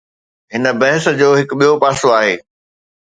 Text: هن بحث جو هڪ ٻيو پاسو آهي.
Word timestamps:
هن 0.53 0.63
بحث 0.81 1.03
جو 1.19 1.29
هڪ 1.39 1.49
ٻيو 1.59 1.73
پاسو 1.83 2.07
آهي. 2.19 2.35